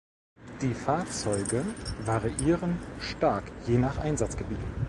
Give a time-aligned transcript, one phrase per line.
[0.63, 1.63] Die Fahrzeuge
[2.01, 4.57] variieren stark je nach Einsatzgebiet.